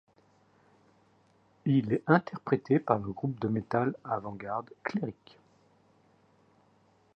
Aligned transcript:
Il 1.65 1.93
est 1.93 2.01
interprété 2.07 2.79
par 2.79 2.97
le 2.97 3.11
groupe 3.11 3.39
de 3.39 3.47
métal 3.47 3.93
avant-garde 4.03 4.71
Cleric. 4.81 5.37